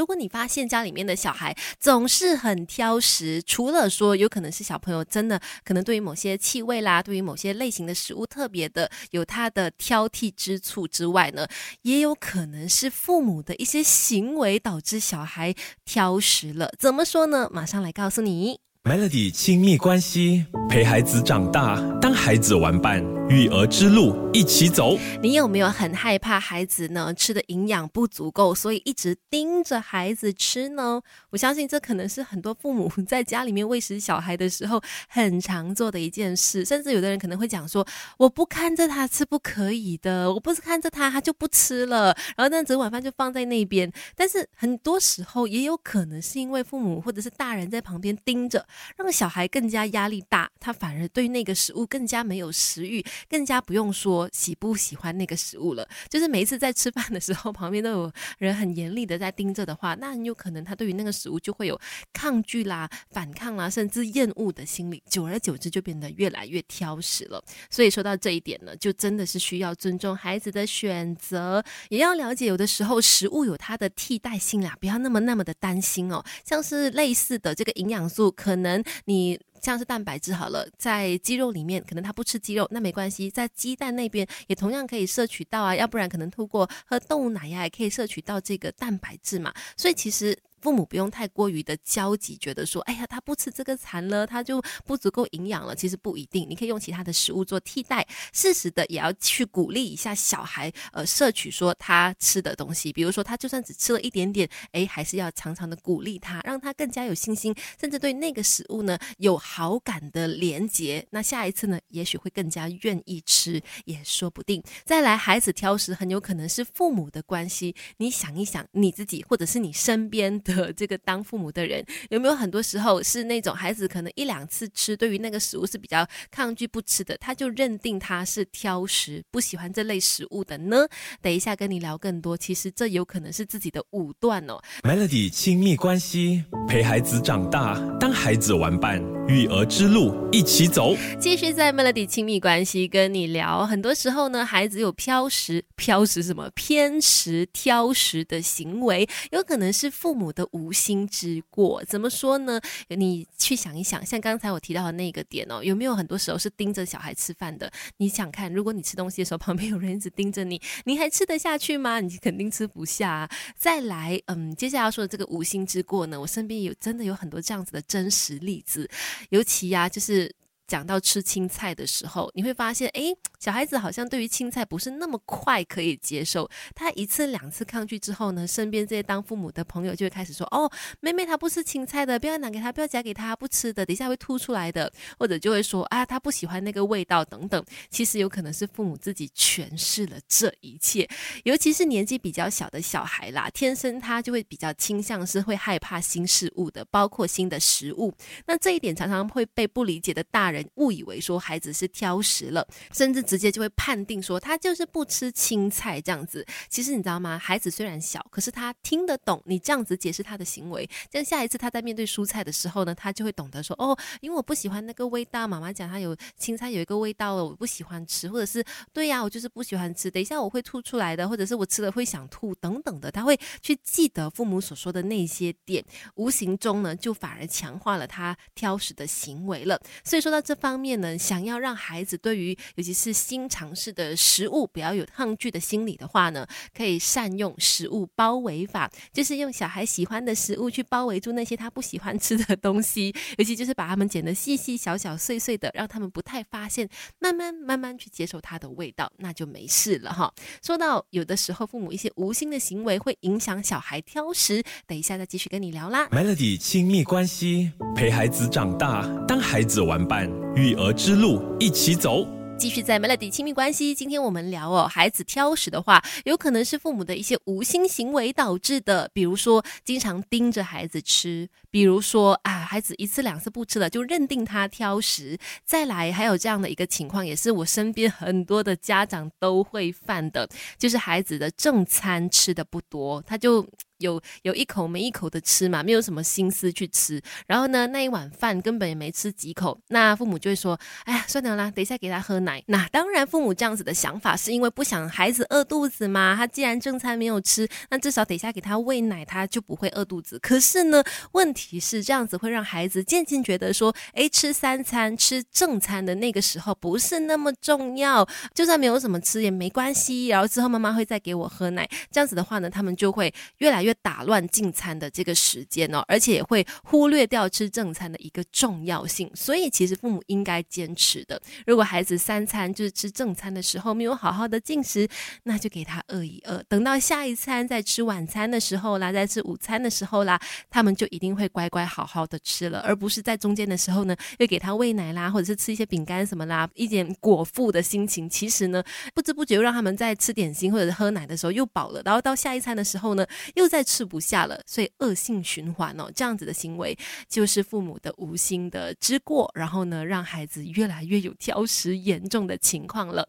[0.00, 11.46] 如果你发现家里面的小孩总是很挑食，除了说有可能是小朋友真的可能对于某些气味啦，对于某些类型的食物特别的有他的挑剔之处之外呢，
[11.82, 16.72] 也有可能是父母的一些行为导致小孩挑食了。
[16.78, 17.50] 怎么说呢？
[17.52, 18.60] 马上来告诉你。
[18.84, 24.98] Melody 亲密关系，陪孩子长大，当孩子玩伴，育儿之路一起走。
[25.22, 31.00] 你有没有很害怕孩子呢吃的营养不足够，所以一直盯着孩子吃呢？
[31.30, 36.64] 我相信这可能是很多父母在家里面喂食小孩的时候很常做的一件事。
[36.64, 37.86] 甚至有的人可能会讲说
[38.18, 48.66] ：“我不看着他吃不可以的，我不是看着他他就不吃了，然后那整晚饭就放在那边。”但是很多时候也有可能是因为父母或者是大人在旁边盯着。
[48.96, 55.86] 让小孩更加压力大，他反而对那个食物更加没有食欲，更加不用说喜不喜欢那个食物了。
[56.08, 61.78] 就是每一次在吃饭的时候，旁边都有人很严厉的在盯着的话，那很有可能他对于那个食物就会有
[62.12, 65.02] 抗拒啦、反抗啦，甚至厌恶的心理。
[65.08, 67.42] 久而久之，就变得越来越挑食了。
[67.68, 76.24] 所以说到这一点呢，就真的是需要尊重孩子的选择，也要了解有的时候食物有它的替代性啦，不要那么那么的担心哦。
[76.44, 90.36] 像是类似的这个营养素，可能你像是蛋白质好了，在鸡肉里面，可能他不吃鸡肉，那没关系，在鸡蛋那边也同样可以摄取到啊，要不然可能通过喝动物奶呀，也可以摄取到这个蛋白质嘛，所以其实。
[90.60, 95.74] 父母不用太过于的焦急，觉得说，哎呀，他不吃这个残了，他就不足够营养了。
[95.74, 98.06] 其实不一定，你可以用其他的食物做替代。
[98.32, 102.92] 适时的也要去鼓励一下小孩，呃，摄取说他吃的东西。
[102.92, 111.06] 比如说，他就算只吃了一点点，哎，还是要常常的鼓励他，让他更加有信心，甚至对那个食物呢有好感的连结。
[111.10, 114.62] 那下一次呢，也许会更加愿意吃，也说不定。
[114.84, 117.74] 再来，孩子挑食很有可能是父母的关系。
[117.96, 120.38] 你想一想，你自己或者是你身边。
[120.50, 130.86] 的这个当父母的人有没有很多时候是那种孩子可能一两次吃，对于那个食物是比较抗拒不吃的，他就认定他是挑食，不喜欢这类食物的呢？
[131.22, 134.60] 等一下跟你聊更多，其实这有可能是自己的武断哦。
[134.82, 140.96] Melody 亲密关系，陪孩子长大，当孩子玩伴，育儿之路一起走。
[141.18, 150.46] 继续在 Melody 亲密关系跟你聊，很多时候呢，孩子有挑食、挑食什么偏食、挑食的行为，有可能是父母的。
[150.52, 152.60] 无心之过，怎么说呢？
[152.88, 157.70] 你去想一想，像刚才我提到的那个点哦，有没有很多时候是盯着小孩吃饭的？
[157.98, 162.00] 你想看，如果你吃东西的时候，旁边有人一直盯着你， 你还吃得下去吗？
[162.00, 163.30] 你肯定吃不下。
[163.56, 168.90] 再来，嗯，接下来要说的这个无心之过呢，我身边有真的有很多这样子的真实例子，
[169.30, 170.34] 尤其呀，就是。
[170.70, 176.48] 讲到吃青菜的时候，你会发现，哎，小孩子好像对于青菜不是那么快可以接受。
[176.76, 180.70] 他一次两次抗拒之后呢，身边这些当父母的朋友就会开始说：“哦，
[181.00, 191.08] 妹妹她不吃青菜的，不要拿给她，不要夹给她，不吃的，等一下会吐出来的。”或者就会说：“啊，她不喜欢那个味道等等。”其实有可能是父母自己诠释了这一切。
[191.42, 198.14] 尤其是年纪比较小的小孩啦，天生他就会比较倾向是会害怕新事物的，包括新的食物。
[198.46, 200.59] 那这一点常常会被不理解的大人。
[200.76, 206.46] 误以为说孩子是挑食了，甚至直接就会判定说他就是不吃青菜这样子。
[206.68, 207.38] 其实你知道吗？
[207.38, 210.88] 孩子虽然小，可是他听得懂你这样子解释他的行为。
[211.10, 215.48] 这样下一次他在面对蔬菜的时候呢，他就会懂得说哦，因为我不喜欢那个味道。
[215.48, 220.10] 妈妈讲他有青菜有一个味道了，我不喜欢吃，或者是对呀，我就是不喜欢吃。
[220.10, 225.82] 等一下我会吐出来的，或者是我吃了会想吐等等的，他会去记得父母所说的那些点，
[226.16, 229.80] 无形中呢就反而强化了他挑食的行为了。
[230.04, 230.40] 所以说到。
[230.50, 236.44] 这方面呢，想要让孩子对于尤其是新尝试的食物不要有抗拒的心理的话呢，
[236.76, 246.88] 可以善用食物包围法，就是用小孩喜欢的食物去包围住那些他不喜欢吃的东西，尤其就是把它们剪得细细小小碎碎的，让他们不太发现，
[247.20, 250.34] 慢慢慢慢去接受它的味道，那就没事了哈。
[250.60, 256.08] 说到有的时候父母一些无心的行为会影响小孩挑食，等一下再继续跟你聊啦。
[256.08, 260.28] Melody 亲密关系，陪孩子长大，当孩子玩伴。
[260.54, 262.26] 育儿之路一起走，
[262.58, 263.94] 继续在 Melody 亲密关系。
[263.94, 269.10] 今天我们聊哦，孩子挑食的话，有可能是父母的一些无心行为导致的。
[269.14, 275.38] 比如说，经常盯着孩子吃；比如说啊，孩子一次两次不吃了，就认定他挑食。
[275.64, 283.66] 再来，还有这样的一个情况，也是我身边很多的家长都会犯的，就是孩子的正餐吃的不多，他就。
[284.00, 287.22] 有有一口没一口的吃嘛，没有什么心思去吃。
[287.46, 296.34] 然后呢，那一碗饭根本也没吃几口，那父母就会说：“哎呀，算了啦，等一下给他喝奶。”那当然，父母这样子的想法是因为不想孩子饿肚子嘛。
[296.36, 300.38] 他既然正餐没有吃，那至少等一下给他喂奶，他就不会饿肚子。
[300.38, 301.02] 可是呢，
[301.32, 319.30] 问题是这样子会让孩子渐渐觉得说：“哎，吃三餐吃正餐的那个时候不是那么重要，就算没有什么吃也没关系。”然后之后妈妈会再给我喝奶，这样子的话呢，他们就会越来越打乱进餐的这个时间哦，而且也会忽略掉吃正餐的一个重要性。
[319.34, 325.08] 所以其实父母应该坚持的，如果孩子三餐就是吃正餐的时候没有好好的进食，
[325.44, 338.82] 那就给他饿一饿，等到下一餐在吃晚餐的时候啦，在吃午餐的时候啦，他们就一定会乖乖好好的吃了，而不是在中间的时候呢，又给他喂奶啦，或者是吃一些饼干什么啦，一点果腹的心情，其实呢，
[339.14, 346.94] 不知不觉又让他们在吃点心或者是喝奶的时候又饱了，然后到下一餐的时候呢，又在再吃不下了，所以恶性循环哦，这样子的行为
[347.30, 353.26] 就是父母的无心的之过，然后呢，让孩子越来越有挑食严重的情况了。